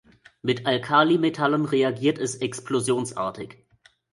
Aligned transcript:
Mit 0.41 0.65
Alkalimetallen 0.65 1.65
reagiert 1.65 2.17
es 2.17 2.33
explosionsartig. 2.37 3.67